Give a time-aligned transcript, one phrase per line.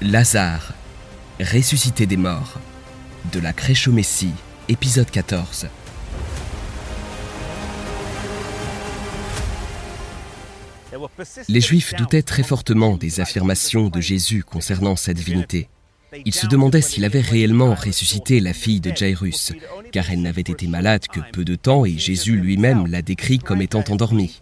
[0.00, 0.74] Lazare,
[1.40, 2.60] ressuscité des morts.
[3.32, 4.30] De la crèche au Messie,
[4.68, 5.66] épisode 14.
[11.48, 15.68] Les Juifs doutaient très fortement des affirmations de Jésus concernant sa divinité.
[16.24, 19.52] Ils se demandaient s'il avait réellement ressuscité la fille de Jairus,
[19.90, 23.62] car elle n'avait été malade que peu de temps et Jésus lui-même l'a décrit comme
[23.62, 24.38] étant endormie.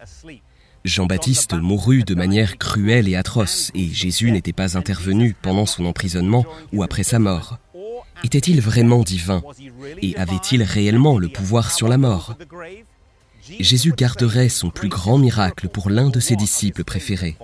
[0.87, 6.45] Jean-Baptiste mourut de manière cruelle et atroce, et Jésus n'était pas intervenu pendant son emprisonnement
[6.71, 7.57] ou après sa mort.
[8.23, 9.43] Était-il vraiment divin?
[10.01, 12.35] Et avait-il réellement le pouvoir sur la mort?
[13.59, 17.37] Jésus garderait son plus grand miracle pour l'un de ses disciples préférés.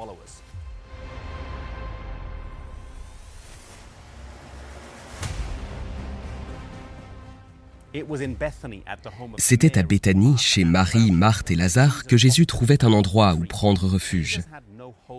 [9.38, 13.88] C'était à Béthanie, chez Marie, Marthe et Lazare, que Jésus trouvait un endroit où prendre
[13.88, 14.42] refuge.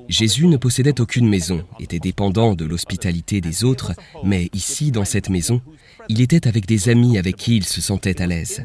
[0.09, 5.31] Jésus ne possédait aucune maison, était dépendant de l'hospitalité des autres, mais ici, dans cette
[5.31, 5.61] maison,
[6.09, 8.65] il était avec des amis avec qui il se sentait à l'aise.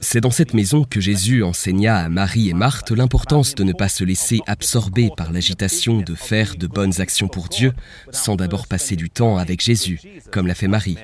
[0.00, 3.88] C'est dans cette maison que Jésus enseigna à Marie et Marthe l'importance de ne pas
[3.88, 7.72] se laisser absorber par l'agitation de faire de bonnes actions pour Dieu
[8.10, 10.96] sans d'abord passer du temps avec Jésus, comme l'a fait Marie.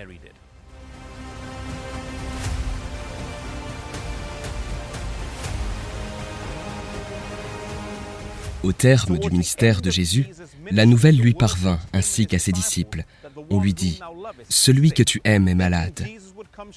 [8.64, 10.26] Au terme du ministère de Jésus,
[10.70, 13.04] la nouvelle lui parvint, ainsi qu'à ses disciples.
[13.50, 14.00] On lui dit,
[14.48, 16.06] Celui que tu aimes est malade.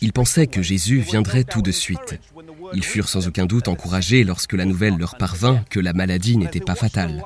[0.02, 2.20] Ils pensaient que Jésus viendrait tout de suite.
[2.74, 6.60] Ils furent sans aucun doute encouragés lorsque la nouvelle leur parvint que la maladie n'était
[6.60, 7.24] pas fatale.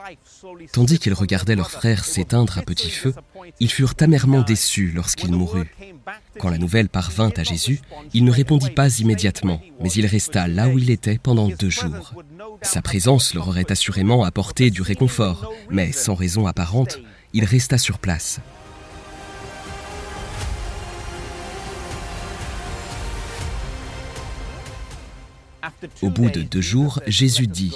[0.72, 3.14] Tandis qu'ils regardaient leur frère s'éteindre à petit feu,
[3.59, 5.73] ils furent amèrement déçus lorsqu'il mourut.
[6.40, 7.80] Quand la nouvelle parvint à Jésus,
[8.14, 12.14] il ne répondit pas immédiatement, mais il resta là où il était pendant deux jours.
[12.62, 17.00] Sa présence leur aurait assurément apporté du réconfort, mais sans raison apparente,
[17.34, 18.40] il resta sur place.
[26.02, 27.74] Au bout de deux jours, Jésus dit,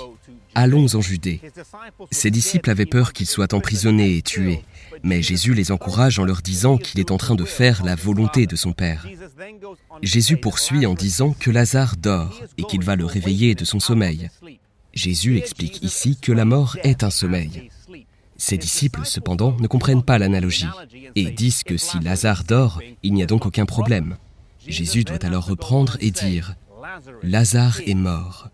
[0.56, 1.42] Allons en Judée.
[2.12, 4.62] Ses disciples avaient peur qu'il soit emprisonné et tué,
[5.04, 8.48] mais Jésus les encourage en leur disant qu'il est en train de faire la volonté
[8.48, 9.06] de son Père.
[10.02, 14.30] Jésus poursuit en disant que Lazare dort et qu'il va le réveiller de son sommeil.
[14.94, 17.70] Jésus explique ici que la mort est un sommeil.
[18.38, 20.68] Ses disciples, cependant, ne comprennent pas l'analogie
[21.16, 24.18] et disent que si Lazare dort, il n'y a donc aucun problème.
[24.66, 26.56] Jésus doit alors reprendre et dire,
[27.24, 28.50] Lazare est mort.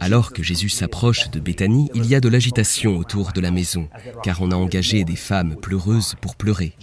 [0.00, 3.88] Alors que Jésus s'approche de Béthanie, il y a de l'agitation autour de la maison,
[4.22, 6.74] car on a engagé des femmes pleureuses pour pleurer.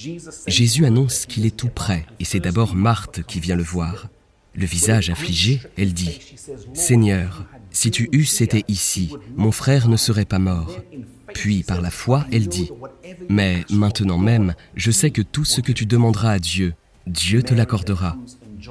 [0.48, 4.08] Jésus annonce qu'il est tout prêt, et c'est d'abord Marthe qui vient le voir.
[4.56, 6.20] Le visage affligé, elle dit,
[6.74, 10.80] Seigneur, si tu eusses été ici, mon frère ne serait pas mort.
[11.34, 12.70] Puis, par la foi, elle dit,
[13.30, 16.76] Mais maintenant même, je sais que tout ce que tu demanderas à Dieu,
[17.08, 18.16] Dieu te l'accordera.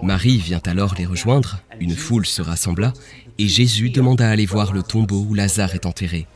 [0.03, 2.93] Marie vient alors les rejoindre, une foule se rassembla,
[3.39, 6.27] et Jésus demanda à aller voir le tombeau où Lazare est enterré.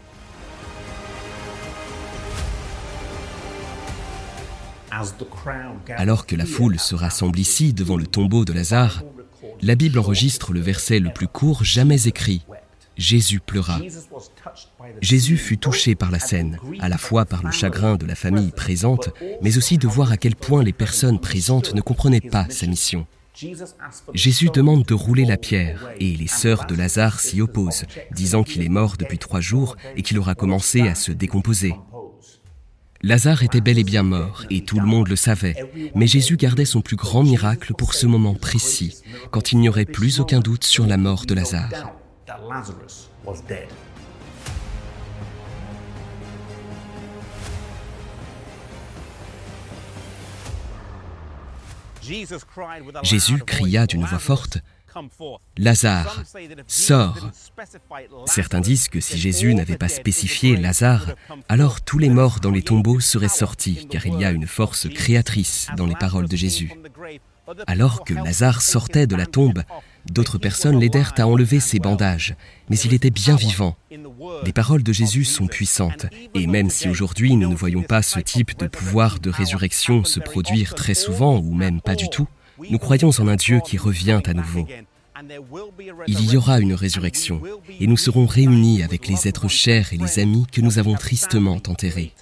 [5.96, 9.02] Alors que la foule se rassemble ici devant le tombeau de Lazare,
[9.62, 12.42] la Bible enregistre le verset le plus court jamais écrit.
[12.96, 13.78] Jésus pleura.
[15.02, 18.52] Jésus fut touché par la scène, à la fois par le chagrin de la famille
[18.52, 19.10] présente,
[19.42, 23.06] mais aussi de voir à quel point les personnes présentes ne comprenaient pas sa mission.
[24.14, 28.62] Jésus demande de rouler la pierre et les sœurs de Lazare s'y opposent, disant qu'il
[28.62, 31.74] est mort depuis trois jours et qu'il aura commencé à se décomposer.
[33.02, 35.56] Lazare était bel et bien mort et tout le monde le savait,
[35.94, 39.84] mais Jésus gardait son plus grand miracle pour ce moment précis, quand il n'y aurait
[39.84, 41.92] plus aucun doute sur la mort de Lazare.
[53.02, 54.58] Jésus cria d'une voix forte,
[55.58, 56.22] Lazare,
[56.66, 57.30] sors.
[58.26, 61.14] Certains disent que si Jésus n'avait pas spécifié Lazare,
[61.48, 64.88] alors tous les morts dans les tombeaux seraient sortis, car il y a une force
[64.88, 66.72] créatrice dans les paroles de Jésus.
[67.66, 69.62] Alors que Lazare sortait de la tombe,
[70.06, 72.34] d'autres personnes l'aidèrent à enlever ses bandages,
[72.68, 73.76] mais il était bien vivant.
[74.44, 78.20] Les paroles de Jésus sont puissantes, et même si aujourd'hui nous ne voyons pas ce
[78.20, 82.28] type de pouvoir de résurrection se produire très souvent, ou même pas du tout,
[82.70, 84.66] nous croyons en un Dieu qui revient à nouveau.
[86.06, 87.40] Il y aura une résurrection,
[87.80, 91.60] et nous serons réunis avec les êtres chers et les amis que nous avons tristement
[91.68, 92.12] enterrés.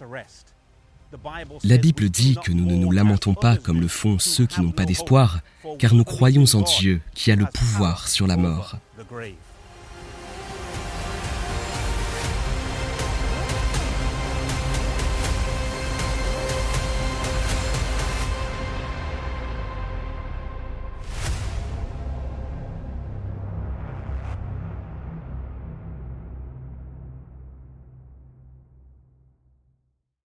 [1.63, 4.73] La Bible dit que nous ne nous lamentons pas comme le font ceux qui n'ont
[4.73, 5.41] pas d'espoir,
[5.79, 8.77] car nous croyons en Dieu qui a le pouvoir sur la mort.